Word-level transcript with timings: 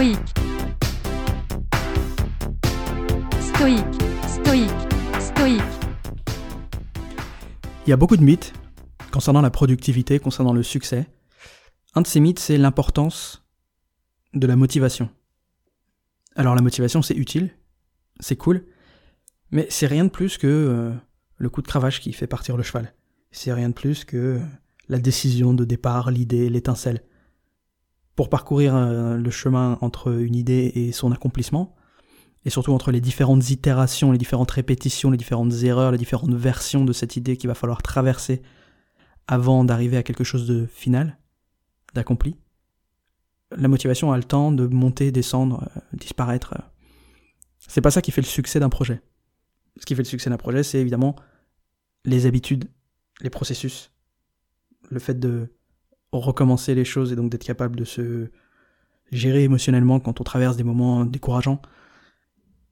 stoïque, 0.00 0.18
stoïque, 3.38 4.02
stoïque, 4.26 4.70
stoïque. 5.20 5.60
Il 7.86 7.90
y 7.90 7.92
a 7.92 7.98
beaucoup 7.98 8.16
de 8.16 8.22
mythes 8.22 8.54
concernant 9.12 9.42
la 9.42 9.50
productivité, 9.50 10.18
concernant 10.18 10.54
le 10.54 10.62
succès. 10.62 11.06
Un 11.94 12.00
de 12.00 12.06
ces 12.06 12.18
mythes, 12.18 12.38
c'est 12.38 12.56
l'importance 12.56 13.44
de 14.32 14.46
la 14.46 14.56
motivation. 14.56 15.10
Alors 16.34 16.54
la 16.54 16.62
motivation, 16.62 17.02
c'est 17.02 17.16
utile, 17.16 17.50
c'est 18.20 18.36
cool, 18.36 18.64
mais 19.50 19.66
c'est 19.68 19.86
rien 19.86 20.06
de 20.06 20.10
plus 20.10 20.38
que 20.38 20.46
euh, 20.46 20.94
le 21.36 21.50
coup 21.50 21.60
de 21.60 21.66
cravache 21.66 22.00
qui 22.00 22.14
fait 22.14 22.26
partir 22.26 22.56
le 22.56 22.62
cheval. 22.62 22.94
C'est 23.32 23.52
rien 23.52 23.68
de 23.68 23.74
plus 23.74 24.06
que 24.06 24.16
euh, 24.16 24.40
la 24.88 24.98
décision 24.98 25.52
de 25.52 25.66
départ, 25.66 26.10
l'idée, 26.10 26.48
l'étincelle. 26.48 27.02
Pour 28.20 28.28
parcourir 28.28 28.76
euh, 28.76 29.16
le 29.16 29.30
chemin 29.30 29.78
entre 29.80 30.12
une 30.12 30.34
idée 30.34 30.72
et 30.74 30.92
son 30.92 31.10
accomplissement, 31.10 31.74
et 32.44 32.50
surtout 32.50 32.74
entre 32.74 32.90
les 32.90 33.00
différentes 33.00 33.48
itérations, 33.48 34.12
les 34.12 34.18
différentes 34.18 34.50
répétitions, 34.50 35.10
les 35.10 35.16
différentes 35.16 35.54
erreurs, 35.62 35.90
les 35.90 35.96
différentes 35.96 36.34
versions 36.34 36.84
de 36.84 36.92
cette 36.92 37.16
idée 37.16 37.38
qu'il 37.38 37.48
va 37.48 37.54
falloir 37.54 37.80
traverser 37.80 38.42
avant 39.26 39.64
d'arriver 39.64 39.96
à 39.96 40.02
quelque 40.02 40.22
chose 40.22 40.46
de 40.46 40.66
final, 40.66 41.16
d'accompli, 41.94 42.36
la 43.56 43.68
motivation 43.68 44.12
a 44.12 44.18
le 44.18 44.24
temps 44.24 44.52
de 44.52 44.66
monter, 44.66 45.12
descendre, 45.12 45.70
euh, 45.74 45.80
disparaître. 45.94 46.58
C'est 47.68 47.80
pas 47.80 47.90
ça 47.90 48.02
qui 48.02 48.10
fait 48.10 48.20
le 48.20 48.26
succès 48.26 48.60
d'un 48.60 48.68
projet. 48.68 49.00
Ce 49.78 49.86
qui 49.86 49.94
fait 49.94 50.02
le 50.02 50.08
succès 50.08 50.28
d'un 50.28 50.36
projet, 50.36 50.62
c'est 50.62 50.78
évidemment 50.78 51.16
les 52.04 52.26
habitudes, 52.26 52.68
les 53.22 53.30
processus, 53.30 53.90
le 54.90 54.98
fait 54.98 55.18
de 55.18 55.48
recommencer 56.12 56.74
les 56.74 56.84
choses 56.84 57.12
et 57.12 57.16
donc 57.16 57.30
d'être 57.30 57.44
capable 57.44 57.76
de 57.76 57.84
se 57.84 58.30
gérer 59.12 59.44
émotionnellement 59.44 60.00
quand 60.00 60.20
on 60.20 60.24
traverse 60.24 60.56
des 60.56 60.64
moments 60.64 61.04
décourageants. 61.04 61.60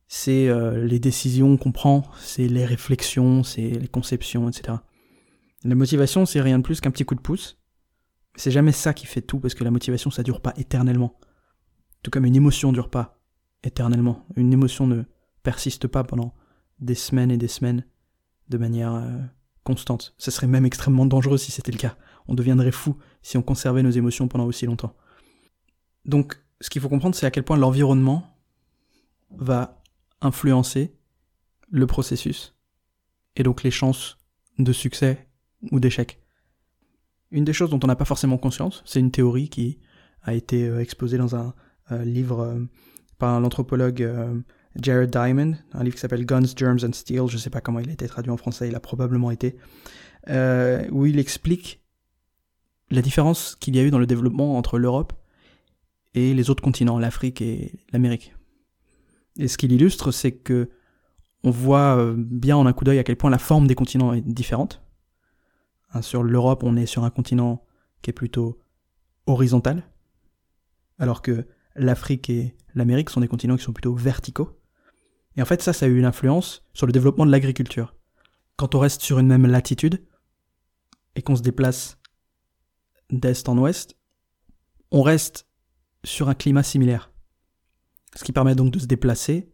C'est 0.08 0.48
euh, 0.48 0.84
les 0.84 0.98
décisions 0.98 1.56
qu'on 1.56 1.72
prend, 1.72 2.05
c'est 2.19 2.48
les 2.48 2.64
réflexions, 2.64 3.42
c'est 3.42 3.69
les 3.69 3.89
conceptions, 3.89 4.48
etc. 4.48 4.78
La 5.64 5.75
motivation, 5.75 6.25
c'est 6.25 6.41
rien 6.41 6.58
de 6.58 6.62
plus 6.62 6.80
qu'un 6.80 6.91
petit 6.91 7.05
coup 7.05 7.14
de 7.14 7.20
pouce. 7.20 7.58
C'est 8.36 8.50
jamais 8.50 8.72
ça 8.72 8.95
qui 8.95 9.06
fait 9.06 9.20
tout, 9.20 9.39
parce 9.41 9.55
que 9.55 9.64
la 9.64 9.70
motivation, 9.70 10.11
ça 10.11 10.23
dure 10.23 10.41
pas 10.41 10.55
éternellement. 10.56 11.19
Tout 12.02 12.11
comme 12.11 12.25
une 12.25 12.36
émotion 12.36 12.73
dure 12.73 12.89
pas 12.89 13.20
éternellement. 13.64 14.25
Une 14.36 14.52
émotion 14.52 14.86
ne 14.86 15.02
persiste 15.42 15.89
pas 15.89 16.05
pendant 16.05 16.34
des 16.80 16.95
semaines 16.95 17.30
et 17.30 17.36
des 17.36 17.48
semaines 17.48 17.84
de 18.48 18.56
manière 18.56 18.95
euh, 18.95 19.19
constante. 19.64 20.14
Ce 20.17 20.30
serait 20.30 20.47
même 20.47 20.64
extrêmement 20.64 21.06
dangereux 21.06 21.39
si 21.39 21.50
c'était 21.50 21.73
le 21.73 21.78
cas. 21.78 21.97
On 22.28 22.34
deviendrait 22.34 22.72
fou 22.72 22.96
si 23.22 23.36
on 23.36 23.42
conservait 23.42 23.82
nos 23.82 23.90
émotions 23.90 24.28
pendant 24.28 24.44
aussi 24.44 24.66
longtemps. 24.66 24.94
Donc, 26.04 26.40
ce 26.60 26.70
qu'il 26.70 26.82
faut 26.82 26.88
comprendre, 26.88 27.14
c'est 27.14 27.26
à 27.26 27.30
quel 27.30 27.44
point 27.44 27.56
l'environnement 27.56 28.26
va 29.30 29.82
influencer 30.20 30.94
le 31.70 31.86
processus 31.86 32.54
et 33.36 33.42
donc 33.42 33.62
les 33.62 33.70
chances 33.70 34.18
de 34.58 34.72
succès 34.72 35.28
ou 35.70 35.80
d'échec. 35.80 36.20
Une 37.30 37.44
des 37.44 37.52
choses 37.52 37.70
dont 37.70 37.80
on 37.82 37.86
n'a 37.86 37.96
pas 37.96 38.04
forcément 38.04 38.38
conscience, 38.38 38.82
c'est 38.86 39.00
une 39.00 39.10
théorie 39.10 39.48
qui 39.48 39.78
a 40.22 40.34
été 40.34 40.66
euh, 40.66 40.80
exposée 40.80 41.18
dans 41.18 41.36
un 41.36 41.54
euh, 41.92 42.04
livre 42.04 42.66
par 43.18 43.40
l'anthropologue 43.40 44.02
Jared 44.80 45.10
Diamond, 45.10 45.56
un 45.72 45.82
livre 45.82 45.96
qui 45.96 46.00
s'appelle 46.00 46.24
Guns, 46.24 46.54
Germs 46.56 46.84
and 46.84 46.92
Steel, 46.92 47.26
je 47.28 47.34
ne 47.34 47.40
sais 47.40 47.50
pas 47.50 47.60
comment 47.60 47.80
il 47.80 47.88
a 47.88 47.92
été 47.92 48.06
traduit 48.06 48.30
en 48.30 48.36
français, 48.36 48.68
il 48.68 48.74
a 48.74 48.80
probablement 48.80 49.30
été, 49.30 49.56
euh, 50.28 50.86
où 50.90 51.06
il 51.06 51.18
explique 51.18 51.82
la 52.91 53.03
différence 53.03 53.56
qu'il 53.56 53.77
y 53.77 53.78
a 53.78 53.83
eu 53.83 53.91
dans 53.91 53.98
le 53.98 54.06
développement 54.06 54.56
entre 54.56 54.78
l'Europe 54.78 55.12
et 56.14 56.34
les 56.34 56.50
autres 56.50 56.62
continents, 56.62 56.98
l'Afrique 56.98 57.41
et 57.41 57.72
l'Amérique. 57.92 58.34
Et 59.39 59.48
ce 59.48 59.58
qu'il 59.58 59.72
illustre, 59.72 60.11
c'est 60.11 60.33
que 60.33 60.70
on 61.45 61.50
voit 61.50 61.97
euh, 61.97 62.14
bien 62.17 62.56
en 62.56 62.67
un 62.67 62.72
coup 62.72 62.84
d'œil 62.84 62.98
à 62.98 63.05
quel 63.05 63.17
point 63.17 63.30
la 63.30 63.39
forme 63.39 63.67
des 63.67 63.77
continents 63.77 64.12
est 64.12 64.23
différente. 64.23 64.83
Hein, 65.92 66.02
sur 66.02 66.23
l'Europe, 66.23 66.64
on 66.64 66.77
est 66.77 66.86
sur 66.86 67.05
un 67.05 67.11
continent 67.11 67.64
qui 68.02 68.11
est 68.11 68.12
plutôt 68.14 68.58
horizontal, 69.27 69.85
alors 70.98 71.23
que 71.23 71.46
l'Afrique 71.77 72.29
et 72.30 72.57
l'Amérique 72.74 73.11
sont 73.11 73.20
des 73.20 73.29
continents 73.29 73.57
qui 73.57 73.62
sont 73.62 73.73
plutôt 73.73 73.95
verticaux. 73.95 74.58
Et 75.36 75.42
en 75.42 75.45
fait, 75.45 75.62
ça, 75.62 75.73
ça 75.73 75.86
a 75.86 75.89
eu 75.89 75.98
une 75.98 76.05
influence 76.05 76.64
sur 76.74 76.86
le 76.86 76.92
développement 76.92 77.24
de 77.24 77.30
l'agriculture. 77.30 77.95
Quand 78.57 78.74
on 78.74 78.80
reste 78.80 79.02
sur 79.02 79.20
une 79.20 79.29
même 79.29 79.46
latitude, 79.46 80.02
et 81.14 81.23
qu'on 81.23 81.36
se 81.36 81.42
déplace 81.42 81.98
d'est 83.11 83.48
en 83.48 83.58
ouest, 83.58 83.96
on 84.91 85.02
reste 85.02 85.46
sur 86.05 86.29
un 86.29 86.35
climat 86.35 86.63
similaire. 86.63 87.13
Ce 88.14 88.24
qui 88.24 88.33
permet 88.33 88.55
donc 88.55 88.73
de 88.73 88.79
se 88.79 88.86
déplacer 88.86 89.52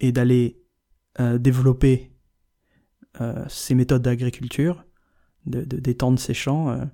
et 0.00 0.12
d'aller 0.12 0.62
euh, 1.20 1.38
développer 1.38 2.12
euh, 3.20 3.44
méthodes 3.70 4.02
d'agriculture, 4.02 4.84
d'étendre 5.46 6.16
de, 6.16 6.20
ces 6.20 6.34
champs 6.34 6.70
euh, 6.70 6.84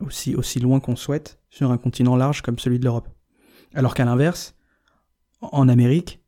aussi, 0.00 0.36
aussi 0.36 0.60
loin 0.60 0.80
qu'on 0.80 0.96
souhaite 0.96 1.40
sur 1.50 1.72
un 1.72 1.78
continent 1.78 2.16
large 2.16 2.42
comme 2.42 2.58
celui 2.58 2.78
de 2.78 2.84
l'Europe. 2.84 3.08
Alors 3.74 3.94
qu'à 3.94 4.04
l'inverse, 4.04 4.54
en 5.40 5.68
Amérique, 5.68 6.22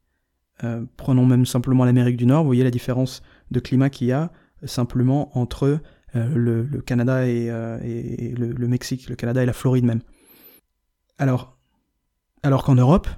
prenons 0.96 1.24
même 1.24 1.46
simplement 1.46 1.84
l'Amérique 1.84 2.16
du 2.16 2.26
Nord, 2.26 2.42
vous 2.42 2.48
voyez 2.48 2.64
la 2.64 2.70
différence 2.70 3.22
de 3.50 3.60
climat 3.60 3.88
qu'il 3.88 4.08
y 4.08 4.12
a 4.12 4.30
simplement 4.64 5.36
entre 5.38 5.80
euh, 6.16 6.34
le, 6.34 6.80
Canada 6.80 7.26
et, 7.26 7.50
euh, 7.50 7.78
le, 8.36 8.68
Mexique, 8.68 9.08
le 9.08 9.16
Canada 9.16 9.42
et 9.42 9.46
la 9.46 9.52
Floride 9.52 9.84
même. 9.84 10.00
Alors, 11.18 11.58
alors 12.42 12.64
qu'en 12.64 12.74
Europe, 12.74 13.08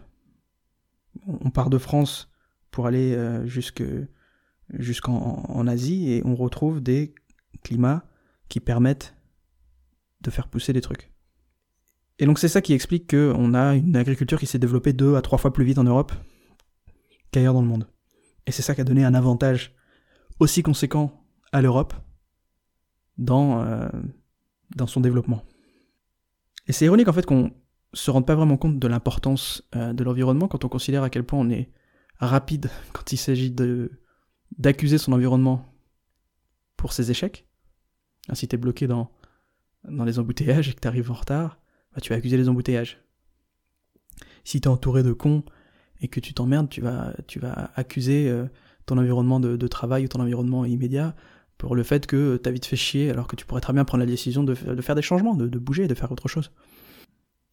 on 1.26 1.50
part 1.50 1.70
de 1.70 1.78
France 1.78 2.30
pour 2.70 2.86
aller 2.86 3.16
jusqu'en 3.44 5.66
Asie 5.66 6.10
et 6.10 6.22
on 6.24 6.34
retrouve 6.34 6.80
des 6.80 7.14
climats 7.62 8.04
qui 8.48 8.60
permettent 8.60 9.14
de 10.22 10.30
faire 10.30 10.48
pousser 10.48 10.72
des 10.72 10.80
trucs. 10.80 11.12
Et 12.18 12.26
donc 12.26 12.38
c'est 12.38 12.48
ça 12.48 12.60
qui 12.60 12.72
explique 12.72 13.10
qu'on 13.10 13.54
a 13.54 13.74
une 13.74 13.96
agriculture 13.96 14.38
qui 14.38 14.46
s'est 14.46 14.58
développée 14.58 14.92
deux 14.92 15.16
à 15.16 15.22
trois 15.22 15.38
fois 15.38 15.52
plus 15.52 15.64
vite 15.64 15.78
en 15.78 15.84
Europe 15.84 16.12
qu'ailleurs 17.30 17.54
dans 17.54 17.62
le 17.62 17.68
monde. 17.68 17.88
Et 18.46 18.52
c'est 18.52 18.62
ça 18.62 18.74
qui 18.74 18.80
a 18.80 18.84
donné 18.84 19.04
un 19.04 19.14
avantage 19.14 19.74
aussi 20.38 20.62
conséquent 20.62 21.24
à 21.52 21.62
l'Europe 21.62 21.94
dans, 23.18 23.62
euh, 23.62 23.88
dans 24.76 24.86
son 24.86 25.00
développement. 25.00 25.42
Et 26.66 26.72
c'est 26.72 26.84
ironique 26.84 27.08
en 27.08 27.12
fait 27.12 27.26
qu'on 27.26 27.52
se 27.92 28.10
rende 28.10 28.26
pas 28.26 28.34
vraiment 28.34 28.56
compte 28.56 28.78
de 28.78 28.88
l'importance 28.88 29.62
euh, 29.76 29.92
de 29.92 30.04
l'environnement 30.04 30.48
quand 30.48 30.64
on 30.64 30.68
considère 30.68 31.02
à 31.02 31.10
quel 31.10 31.24
point 31.24 31.38
on 31.38 31.50
est 31.50 31.70
rapide 32.18 32.70
quand 32.92 33.12
il 33.12 33.18
s'agit 33.18 33.50
de 33.50 33.90
d'accuser 34.58 34.98
son 34.98 35.12
environnement 35.12 35.74
pour 36.76 36.92
ses 36.92 37.10
échecs. 37.10 37.46
Ah, 38.28 38.34
si 38.34 38.46
t'es 38.46 38.58
bloqué 38.58 38.86
dans, 38.86 39.10
dans 39.88 40.04
les 40.04 40.18
embouteillages 40.18 40.68
et 40.68 40.74
que 40.74 40.80
t'arrives 40.80 41.10
en 41.10 41.14
retard, 41.14 41.58
bah, 41.94 42.00
tu 42.00 42.10
vas 42.10 42.16
accuser 42.16 42.36
les 42.36 42.48
embouteillages. 42.48 43.02
Si 44.44 44.60
t'es 44.60 44.68
entouré 44.68 45.02
de 45.02 45.12
cons 45.12 45.42
et 46.00 46.08
que 46.08 46.20
tu 46.20 46.34
t'emmerdes, 46.34 46.68
tu 46.68 46.80
vas, 46.80 47.14
tu 47.26 47.38
vas 47.38 47.70
accuser 47.76 48.28
euh, 48.28 48.46
ton 48.86 48.98
environnement 48.98 49.40
de, 49.40 49.68
travail 49.68 50.04
ou 50.04 50.08
ton 50.08 50.20
environnement 50.20 50.64
immédiat 50.64 51.14
pour 51.62 51.76
le 51.76 51.84
fait 51.84 52.08
que 52.08 52.38
ta 52.38 52.50
vie 52.50 52.58
te 52.58 52.66
fait 52.66 52.74
chier 52.74 53.08
alors 53.08 53.28
que 53.28 53.36
tu 53.36 53.46
pourrais 53.46 53.60
très 53.60 53.72
bien 53.72 53.84
prendre 53.84 54.02
la 54.02 54.10
décision 54.10 54.42
de, 54.42 54.52
faire 54.52 54.96
des 54.96 55.00
changements, 55.00 55.36
de, 55.36 55.46
de, 55.46 55.58
bouger, 55.60 55.86
de 55.86 55.94
faire 55.94 56.10
autre 56.10 56.26
chose. 56.26 56.50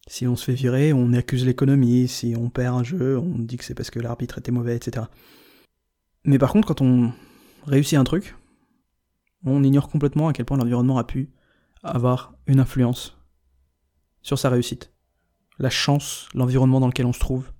Si 0.08 0.26
on 0.26 0.34
se 0.34 0.46
fait 0.46 0.54
virer, 0.54 0.92
on 0.92 1.12
accuse 1.12 1.46
l'économie, 1.46 2.08
si 2.08 2.34
on 2.36 2.50
perd 2.50 2.76
un 2.76 2.82
jeu, 2.82 3.16
on 3.18 3.38
dit 3.38 3.56
que 3.56 3.64
c'est 3.64 3.76
parce 3.76 3.88
que 3.88 4.00
l'arbitre 4.00 4.38
était 4.38 4.50
mauvais, 4.50 4.74
etc. 4.74 5.06
Mais 6.24 6.38
par 6.38 6.52
contre, 6.52 6.66
quand 6.66 6.80
on 6.80 7.12
réussit 7.64 7.96
un 7.96 8.02
truc, 8.02 8.34
on 9.44 9.62
ignore 9.62 9.88
complètement 9.88 10.26
à 10.26 10.32
quel 10.32 10.44
point 10.44 10.56
l'environnement 10.56 10.98
a 10.98 11.04
pu 11.04 11.30
avoir 11.84 12.34
une 12.48 12.58
influence 12.58 13.16
sur 14.22 14.40
sa 14.40 14.50
réussite. 14.50 14.92
La 15.60 15.70
chance, 15.70 16.28
l'environnement 16.34 16.80
dans 16.80 16.88
lequel 16.88 17.06
on 17.06 17.12
se 17.12 17.20
trouve, 17.20 17.52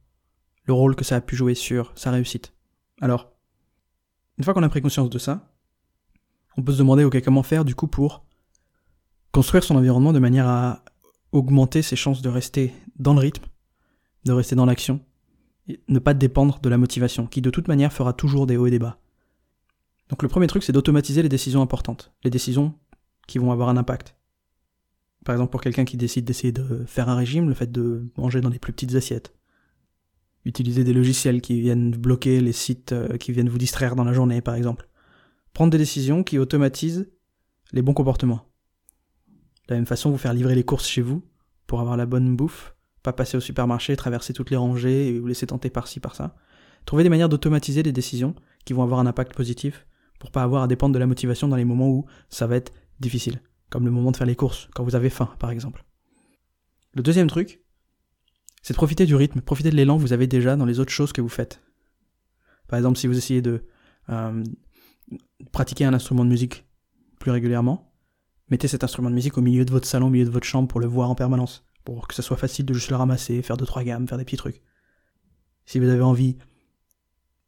le 0.65 0.73
rôle 0.73 0.97
que 0.97 1.05
ça 1.05 1.15
a 1.15 1.21
pu 1.21 1.37
jouer 1.37 1.55
sur 1.55 1.93
sa 1.95 2.11
réussite. 2.11 2.55
Alors, 3.01 3.31
une 4.37 4.43
fois 4.43 4.53
qu'on 4.53 4.65
a 4.65 4.69
pris 4.69 4.83
conscience 4.83 5.11
de 5.11 5.19
ça, 5.19 5.50
on 6.57 6.63
peut 6.63 6.73
se 6.73 6.79
demander 6.79 7.05
ok 7.05 7.21
comment 7.23 7.43
faire 7.43 7.65
du 7.65 7.75
coup 7.75 7.87
pour 7.87 8.25
construire 9.33 9.65
son 9.65 9.77
environnement 9.77 10.13
de 10.13 10.19
manière 10.19 10.49
à 10.49 10.85
augmenter 11.33 11.83
ses 11.83 11.97
chances 11.97 12.23
de 12.23 12.29
rester 12.29 12.73
dans 12.99 13.15
le 13.15 13.21
rythme, 13.21 13.45
de 14.25 14.33
rester 14.33 14.57
dans 14.57 14.67
l'action, 14.67 15.01
et 15.69 15.81
ne 15.89 15.99
pas 15.99 16.15
dépendre 16.15 16.61
de 16.61 16.69
la 16.69 16.79
motivation, 16.79 17.27
qui 17.27 17.41
de 17.41 17.51
toute 17.51 17.69
manière 17.69 17.93
fera 17.93 18.13
toujours 18.13 18.47
des 18.47 18.57
hauts 18.57 18.67
et 18.67 18.71
des 18.71 18.81
bas. 18.81 18.99
Donc 20.09 20.25
le 20.25 20.29
premier 20.29 20.49
truc, 20.49 20.65
c'est 20.65 20.73
d'automatiser 20.73 21.23
les 21.23 21.29
décisions 21.29 21.63
importantes, 21.63 22.13
les 22.25 22.31
décisions 22.31 22.75
qui 23.29 23.39
vont 23.39 23.53
avoir 23.53 23.69
un 23.69 23.77
impact. 23.77 24.17
Par 25.25 25.35
exemple, 25.35 25.53
pour 25.53 25.61
quelqu'un 25.61 25.85
qui 25.85 25.97
décide 25.97 26.25
d'essayer 26.25 26.51
de 26.51 26.85
faire 26.87 27.09
un 27.09 27.15
régime, 27.15 27.49
le 27.49 27.55
fait 27.55 27.71
de 27.71 28.11
manger 28.17 28.41
dans 28.41 28.51
des 28.51 28.59
plus 28.59 28.73
petites 28.73 28.95
assiettes, 28.97 29.33
Utiliser 30.47 30.85
des 30.85 30.95
logiciels 30.95 31.43
qui 31.43 31.61
viennent 31.61 31.91
bloquer 31.91 32.41
les 32.41 32.53
sites 32.53 32.93
euh, 32.93 33.19
qui 33.19 33.31
viennent 33.31 33.51
vous 33.51 33.59
distraire 33.59 33.95
dans 33.95 34.05
la 34.05 34.15
journée, 34.15 34.41
par 34.41 34.55
exemple. 34.55 34.89
Prendre 35.53 35.71
des 35.71 35.79
décisions 35.79 36.23
qui 36.23 36.39
automatisent 36.39 37.11
les 37.73 37.83
bons 37.83 37.95
comportements. 37.95 38.47
De 39.69 39.75
la 39.75 39.77
même 39.77 39.87
façon, 39.87 40.11
vous 40.11 40.19
faire 40.19 40.33
livrer 40.33 40.55
les 40.55 40.65
courses 40.65 40.89
chez 40.89 41.03
vous 41.03 41.23
pour 41.67 41.81
avoir 41.81 41.97
la 41.97 42.07
bonne 42.07 42.37
bouffe 42.37 42.75
Pas 43.03 43.13
passer 43.13 43.37
au 43.37 43.41
supermarché, 43.41 43.97
traverser 43.97 44.33
toutes 44.33 44.51
les 44.51 44.57
rangées 44.57 45.09
et 45.09 45.19
vous 45.19 45.27
laisser 45.27 45.47
tenter 45.47 45.71
par-ci, 45.71 46.01
par-ça. 46.01 46.35
Trouvez 46.87 47.03
des 47.03 47.09
manières 47.09 47.29
d'automatiser 47.29 47.83
des 47.83 47.93
décisions 47.93 48.35
qui 48.65 48.73
vont 48.73 48.83
avoir 48.83 49.01
un 49.01 49.07
impact 49.07 49.35
positif 49.35 49.87
pour 50.19 50.31
pas 50.31 50.43
avoir 50.43 50.63
à 50.63 50.69
dépendre 50.69 50.95
de 50.95 50.99
la 50.99 51.07
motivation 51.07 51.49
dans 51.49 51.57
les 51.57 51.65
moments 51.65 51.89
où 51.89 52.07
ça 52.29 52.47
va 52.47 52.57
être 52.57 52.73
difficile. 53.01 53.41
Comme 53.71 53.85
le 53.85 53.91
moment 53.91 54.11
de 54.11 54.17
faire 54.17 54.27
les 54.27 54.37
courses, 54.37 54.69
quand 54.75 54.85
vous 54.85 54.97
avez 54.97 55.11
faim, 55.11 55.33
par 55.39 55.51
exemple. 55.51 55.85
Le 56.95 57.03
deuxième 57.03 57.29
truc, 57.29 57.63
c'est 58.63 58.75
de 58.75 58.77
profiter 58.77 59.07
du 59.07 59.15
rythme, 59.15 59.41
profiter 59.41 59.71
de 59.71 59.77
l'élan 59.77 59.97
que 59.97 60.03
vous 60.03 60.13
avez 60.13 60.27
déjà 60.27 60.57
dans 60.57 60.67
les 60.67 60.81
autres 60.81 60.93
choses 60.93 61.13
que 61.13 61.21
vous 61.21 61.29
faites. 61.29 61.63
Par 62.69 62.79
exemple, 62.79 62.99
si 62.99 63.07
vous 63.07 63.17
essayez 63.17 63.43
de 63.43 63.65
euh, 64.11 64.43
pratiquer 65.53 65.85
un 65.85 65.95
instrument 65.95 66.25
de 66.25 66.31
musique 66.31 66.65
plus 67.19 67.31
régulièrement, 67.31 67.93
mettez 68.49 68.69
cet 68.69 68.85
instrument 68.85 69.11
de 69.11 69.15
musique 69.15 69.39
au 69.39 69.43
milieu 69.43 69.65
de 69.65 69.71
votre 69.71 69.87
salon, 69.87 70.07
au 70.07 70.11
milieu 70.11 70.25
de 70.25 70.31
votre 70.31 70.47
chambre 70.47 70.69
pour 70.69 70.81
le 70.81 70.87
voir 70.87 71.11
en 71.11 71.15
permanence, 71.15 71.65
pour 71.85 72.09
que 72.09 72.15
ça 72.15 72.23
soit 72.23 72.37
facile 72.37 72.67
de 72.67 72.75
juste 72.75 72.91
le 72.91 72.97
ramasser, 72.97 73.43
faire 73.43 73.57
deux 73.57 73.67
trois 73.67 73.85
gammes, 73.85 74.09
faire 74.09 74.19
des 74.19 74.25
petits 74.25 74.37
trucs. 74.37 74.63
Si 75.67 75.79
vous 75.79 75.89
avez 75.89 76.03
envie 76.03 76.37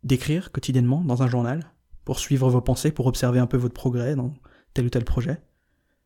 d'écrire 0.05 0.53
quotidiennement 0.53 1.03
dans 1.03 1.23
un 1.23 1.29
journal, 1.29 1.73
pour 2.05 2.19
suivre 2.19 2.49
vos 2.50 2.61
pensées, 2.61 2.91
pour 2.91 3.06
observer 3.06 3.38
un 3.38 3.47
peu 3.47 3.56
votre 3.56 3.75
progrès 3.75 4.17
dans 4.17 4.35
tel 4.75 4.87
ou 4.87 4.91
tel 4.91 5.05
projet, 5.05 5.41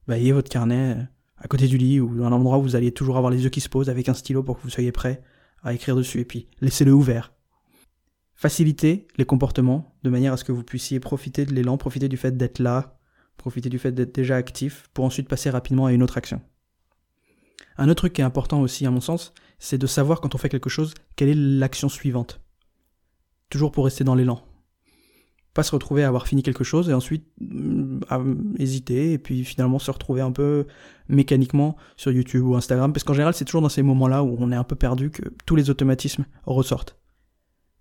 bah, 0.06 0.19
ayez 0.19 0.32
votre 0.32 0.50
carnet 0.50 1.08
à 1.38 1.49
côté 1.49 1.69
du 1.69 1.76
lit 1.76 2.00
ou 2.00 2.23
à 2.23 2.26
un 2.26 2.32
endroit 2.32 2.58
où 2.58 2.62
vous 2.62 2.76
alliez 2.76 2.93
toujours 2.93 3.17
avoir 3.17 3.31
les 3.31 3.44
yeux 3.44 3.50
qui 3.50 3.61
se 3.61 3.69
posent 3.69 3.91
avec 3.91 4.08
un 4.08 4.14
stylo 4.14 4.43
pour 4.43 4.56
que 4.56 4.62
vous 4.62 4.70
soyez 4.70 4.93
prêt 4.93 5.23
à 5.62 5.73
écrire 5.73 5.97
dessus 5.97 6.20
et 6.20 6.25
puis 6.25 6.49
laissez-le 6.61 6.93
ouvert. 6.93 7.32
Facilitez 8.37 9.09
les 9.17 9.25
comportements 9.25 9.97
de 10.03 10.11
manière 10.11 10.33
à 10.33 10.37
ce 10.37 10.44
que 10.44 10.53
vous 10.53 10.62
puissiez 10.62 11.00
profiter 11.00 11.47
de 11.47 11.55
l'élan, 11.55 11.79
profiter 11.79 12.09
du 12.09 12.17
fait 12.17 12.37
d'être 12.37 12.59
là, 12.59 12.99
profiter 13.37 13.69
du 13.69 13.79
fait 13.79 13.93
d'être 13.93 14.15
déjà 14.15 14.37
actif 14.37 14.88
pour 14.93 15.05
ensuite 15.05 15.29
passer 15.29 15.50
rapidement 15.50 15.87
à 15.87 15.93
une 15.93 16.03
autre 16.03 16.19
action. 16.19 16.43
Un 17.79 17.88
autre 17.88 18.03
truc 18.03 18.12
qui 18.12 18.21
est 18.21 18.25
important 18.25 18.61
aussi 18.61 18.87
à 18.87 18.91
mon 18.91 19.00
sens, 19.00 19.33
c'est 19.59 19.79
de 19.79 19.87
savoir 19.87 20.21
quand 20.21 20.35
on 20.35 20.38
fait 20.38 20.49
quelque 20.49 20.71
chose, 20.71 20.94
quelle 21.17 21.31
est 21.31 21.35
l'action 21.35 21.88
suivante. 21.88 22.41
Toujours 23.49 23.73
pour 23.73 23.85
rester 23.85 24.05
dans 24.05 24.15
l'élan 24.15 24.43
pas 25.56 25.62
se 25.62 25.73
retrouver 25.73 26.05
à 26.05 26.09
avoir 26.09 26.29
fini 26.29 26.43
quelque 26.43 26.65
chose 26.65 26.91
et 26.91 26.93
ensuite 26.93 27.25
mm, 27.41 28.00
à 28.11 28.21
hésiter 28.59 29.15
et 29.15 29.19
puis 29.19 29.43
finalement 29.43 29.79
se 29.79 29.91
retrouver 29.91 30.21
un 30.21 30.31
peu 30.31 30.67
mécaniquement 31.09 31.77
sur 31.97 32.12
YouTube 32.12 32.44
ou 32.44 32.55
Instagram 32.56 32.93
parce 32.93 33.05
qu'en 33.05 33.15
général 33.15 33.32
c'est 33.32 33.47
toujours 33.47 33.62
dans 33.62 33.71
ces 33.71 33.82
moments-là 33.82 34.23
où 34.23 34.37
on 34.39 34.53
est 34.53 34.56
un 34.56 34.65
peu 34.65 34.77
perdu 34.77 35.11
que 35.11 35.23
tous 35.47 35.56
les 35.56 35.71
automatismes 35.71 36.27
ressortent. 36.44 36.99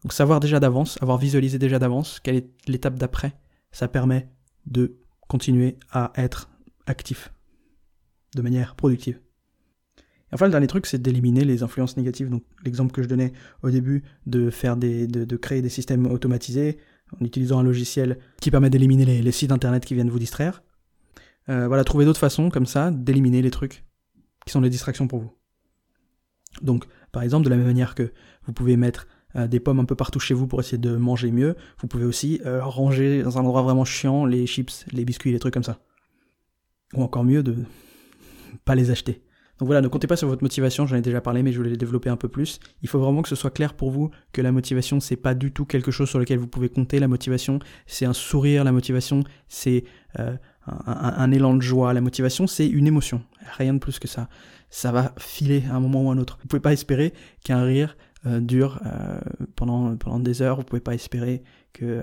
Donc 0.05 0.13
savoir 0.13 0.39
déjà 0.39 0.59
d'avance, 0.59 0.99
avoir 1.01 1.17
visualisé 1.17 1.57
déjà 1.57 1.79
d'avance 1.79 2.19
quelle 2.19 2.35
est 2.35 2.47
l'étape 2.67 2.93
d'après, 2.93 3.33
ça 3.71 3.87
permet 3.87 4.29
de 4.67 4.97
continuer 5.27 5.79
à 5.91 6.13
être 6.13 6.47
actif 6.85 7.33
de 8.35 8.43
manière 8.43 8.75
productive. 8.75 9.19
Et 9.97 10.35
enfin, 10.35 10.45
le 10.45 10.51
dernier 10.51 10.67
truc, 10.67 10.85
c'est 10.85 11.01
d'éliminer 11.01 11.43
les 11.43 11.63
influences 11.63 11.97
négatives. 11.97 12.29
Donc, 12.29 12.43
l'exemple 12.63 12.91
que 12.91 13.01
je 13.01 13.07
donnais 13.07 13.33
au 13.63 13.71
début 13.71 14.03
de 14.27 14.51
faire 14.51 14.77
de, 14.77 15.35
créer 15.37 15.63
des 15.63 15.69
systèmes 15.69 16.05
automatisés, 16.05 16.77
en 17.19 17.25
utilisant 17.25 17.57
un 17.57 17.63
logiciel 17.63 18.19
qui 18.39 18.51
permet 18.51 18.69
d'éliminer 18.69 19.05
les, 19.05 19.31
sites 19.31 19.51
internet 19.51 19.85
qui 19.85 19.95
viennent 19.95 20.11
vous 20.11 20.19
distraire. 20.19 20.61
Euh, 21.49 21.67
voilà, 21.67 21.83
trouvez 21.83 22.05
d'autres 22.05 22.19
façons 22.19 22.51
comme 22.51 22.67
ça 22.67 22.91
d'éliminer 22.91 23.41
les 23.41 23.49
trucs 23.49 23.83
qui 24.45 24.51
sont 24.51 24.61
des 24.61 24.69
distractions 24.69 25.07
pour 25.07 25.21
vous. 25.21 25.31
Donc, 26.61 26.85
par 27.11 27.23
exemple, 27.23 27.45
de 27.45 27.49
la 27.49 27.57
même 27.57 27.65
manière 27.65 27.95
que 27.95 28.13
vous 28.45 28.53
pouvez 28.53 28.77
mettre 28.77 29.07
euh, 29.35 29.47
des 29.47 29.59
pommes 29.59 29.79
un 29.79 29.85
peu 29.85 29.95
partout 29.95 30.19
chez 30.19 30.33
vous 30.33 30.47
pour 30.47 30.59
essayer 30.59 30.77
de 30.77 30.95
manger 30.95 31.31
mieux, 31.31 31.55
vous 31.79 31.87
pouvez 31.87 32.05
aussi 32.05 32.41
euh, 32.45 32.63
ranger 32.63 33.23
dans 33.23 33.37
un 33.37 33.41
endroit 33.41 33.61
vraiment 33.61 33.85
chiant 33.85 34.25
les 34.25 34.45
chips, 34.45 34.85
les 34.91 35.05
biscuits, 35.05 35.31
les 35.31 35.39
trucs 35.39 35.53
comme 35.53 35.63
ça. 35.63 35.79
Ou 36.93 37.03
encore 37.03 37.23
mieux, 37.23 37.43
de 37.43 37.55
pas 38.65 38.75
les 38.75 38.91
acheter. 38.91 39.21
Donc 39.59 39.67
voilà, 39.67 39.79
ne 39.79 39.87
comptez 39.87 40.07
pas 40.07 40.17
sur 40.17 40.27
votre 40.27 40.43
motivation, 40.43 40.85
j'en 40.85 40.97
ai 40.97 41.01
déjà 41.01 41.21
parlé, 41.21 41.41
mais 41.41 41.53
je 41.53 41.57
voulais 41.57 41.77
développer 41.77 42.09
un 42.09 42.17
peu 42.17 42.27
plus. 42.27 42.59
Il 42.81 42.89
faut 42.89 42.99
vraiment 42.99 43.21
que 43.21 43.29
ce 43.29 43.35
soit 43.35 43.51
clair 43.51 43.73
pour 43.73 43.89
vous 43.89 44.11
que 44.33 44.41
la 44.41 44.51
motivation, 44.51 44.99
c'est 44.99 45.15
pas 45.15 45.33
du 45.33 45.53
tout 45.53 45.65
quelque 45.65 45.91
chose 45.91 46.09
sur 46.09 46.19
lequel 46.19 46.39
vous 46.39 46.47
pouvez 46.47 46.67
compter. 46.67 46.99
La 46.99 47.07
motivation, 47.07 47.59
c'est 47.85 48.05
un 48.05 48.11
sourire, 48.11 48.65
la 48.65 48.73
motivation, 48.73 49.23
c'est 49.47 49.85
euh, 50.19 50.35
un, 50.67 51.31
élan 51.31 51.55
de 51.55 51.61
joie. 51.61 51.93
La 51.93 52.01
motivation, 52.01 52.47
c'est 52.47 52.67
une 52.67 52.85
émotion. 52.85 53.23
Rien 53.57 53.73
de 53.73 53.79
plus 53.79 53.97
que 53.97 54.09
ça. 54.09 54.27
Ça 54.69 54.91
va 54.91 55.13
filer 55.17 55.63
à 55.69 55.75
un 55.75 55.79
moment 55.79 56.03
ou 56.03 56.09
à 56.09 56.13
un 56.13 56.17
autre. 56.17 56.37
Vous 56.41 56.47
pouvez 56.47 56.61
pas 56.61 56.73
espérer 56.73 57.13
qu'un 57.45 57.63
rire 57.63 57.95
dure 58.25 58.79
euh, 58.85 59.19
pendant, 59.55 60.19
des 60.19 60.41
heures. 60.41 60.57
Vous 60.57 60.63
pouvez 60.63 60.81
pas 60.81 60.93
espérer 60.93 61.43
que, 61.73 62.01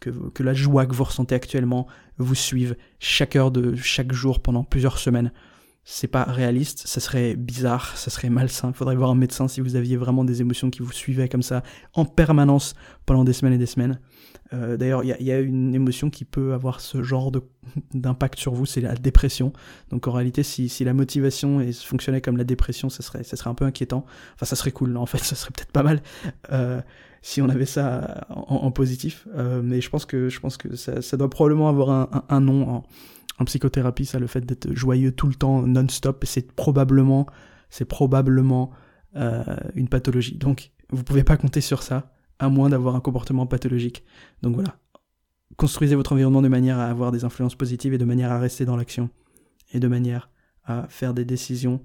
que, 0.00 0.10
que 0.10 0.42
la 0.42 0.54
joie 0.54 0.86
que 0.86 0.94
vous 0.94 1.04
ressentez 1.04 1.34
actuellement 1.34 1.86
vous 2.18 2.34
suive 2.34 2.76
chaque 2.98 3.36
heure 3.36 3.50
de 3.50 3.74
chaque 3.76 4.12
jour 4.12 4.40
pendant 4.40 4.64
plusieurs 4.64 4.98
semaines 4.98 5.32
c'est 5.88 6.08
pas 6.08 6.24
réaliste, 6.24 6.82
ça 6.84 6.98
serait 6.98 7.36
bizarre, 7.36 7.96
ça 7.96 8.10
serait 8.10 8.28
malsain. 8.28 8.70
Il 8.70 8.74
faudrait 8.74 8.96
voir 8.96 9.10
un 9.10 9.14
médecin 9.14 9.46
si 9.46 9.60
vous 9.60 9.76
aviez 9.76 9.96
vraiment 9.96 10.24
des 10.24 10.40
émotions 10.40 10.68
qui 10.68 10.82
vous 10.82 10.90
suivaient 10.90 11.28
comme 11.28 11.44
ça 11.44 11.62
en 11.94 12.04
permanence 12.04 12.74
pendant 13.06 13.22
des 13.22 13.32
semaines 13.32 13.52
et 13.52 13.58
des 13.58 13.66
semaines. 13.66 14.00
Euh, 14.52 14.76
d'ailleurs, 14.76 15.04
il 15.04 15.24
y, 15.24 15.30
a, 15.30 15.38
une 15.38 15.76
émotion 15.76 16.10
qui 16.10 16.24
peut 16.24 16.54
avoir 16.54 16.80
ce 16.80 17.04
genre 17.04 17.30
d'impact 17.94 18.36
sur 18.36 18.52
vous, 18.52 18.66
c'est 18.66 18.80
la 18.80 18.96
dépression. 18.96 19.52
Donc 19.90 20.08
en 20.08 20.12
réalité, 20.12 20.42
si, 20.42 20.68
la 20.82 20.92
motivation 20.92 21.64
fonctionnait 21.72 22.20
comme 22.20 22.36
la 22.36 22.44
dépression, 22.44 22.88
ça 22.88 23.04
serait, 23.04 23.22
ça 23.22 23.36
serait 23.36 23.50
un 23.50 23.54
peu 23.54 23.64
inquiétant. 23.64 24.04
Enfin, 24.34 24.44
ça 24.44 24.56
serait 24.56 24.72
cool, 24.72 24.96
en 24.96 25.06
fait, 25.06 25.18
ça 25.22 25.36
serait 25.36 25.52
peut-être 25.52 25.72
pas 25.72 25.84
mal 25.84 26.02
euh, 26.50 26.80
si 27.22 27.40
on 27.40 27.48
avait 27.48 27.64
ça 27.64 28.26
en, 28.28 28.72
positif. 28.72 29.28
Euh, 29.36 29.62
mais 29.62 29.80
je 29.80 29.88
pense 29.88 30.04
que, 30.04 30.28
je 30.30 30.40
pense 30.40 30.56
que 30.56 30.74
ça, 30.74 31.16
doit 31.16 31.30
probablement 31.30 31.68
avoir 31.68 32.24
un, 32.28 32.40
nom 32.40 32.82
en 33.38 33.44
psychothérapie, 33.44 34.06
ça, 34.06 34.18
le 34.18 34.26
fait 34.26 34.44
d'être 34.44 34.74
joyeux 34.74 35.12
tout 35.12 35.26
le 35.26 35.34
temps, 35.34 35.62
non-stop, 35.62 36.24
c'est 36.26 36.52
probablement, 36.52 37.26
c'est 37.70 37.84
probablement 37.84 38.70
euh, 39.16 39.42
une 39.74 39.88
pathologie. 39.88 40.36
Donc, 40.36 40.72
vous 40.90 41.04
pouvez 41.04 41.24
pas 41.24 41.36
compter 41.36 41.60
sur 41.60 41.82
ça, 41.82 42.12
à 42.38 42.48
moins 42.48 42.68
d'avoir 42.68 42.96
un 42.96 43.00
comportement 43.00 43.46
pathologique. 43.46 44.04
Donc 44.42 44.54
voilà, 44.54 44.78
construisez 45.56 45.94
votre 45.94 46.12
environnement 46.12 46.42
de 46.42 46.48
manière 46.48 46.78
à 46.78 46.86
avoir 46.86 47.12
des 47.12 47.24
influences 47.24 47.54
positives 47.54 47.94
et 47.94 47.98
de 47.98 48.04
manière 48.04 48.32
à 48.32 48.38
rester 48.38 48.64
dans 48.64 48.76
l'action 48.76 49.10
et 49.72 49.80
de 49.80 49.88
manière 49.88 50.30
à 50.64 50.86
faire 50.88 51.14
des 51.14 51.24
décisions 51.24 51.82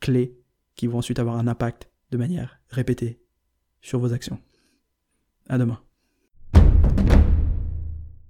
clés 0.00 0.38
qui 0.74 0.86
vont 0.86 0.98
ensuite 0.98 1.18
avoir 1.18 1.36
un 1.36 1.46
impact 1.46 1.90
de 2.10 2.18
manière 2.18 2.60
répétée 2.68 3.20
sur 3.80 3.98
vos 3.98 4.12
actions. 4.12 4.38
À 5.48 5.58
demain. 5.58 5.83